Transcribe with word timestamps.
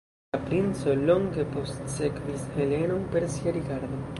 La 0.35 0.37
princo 0.45 0.95
longe 1.09 1.45
postsekvis 1.57 2.49
Helenon 2.57 3.07
per 3.13 3.29
sia 3.37 3.55
rigardo. 3.61 4.05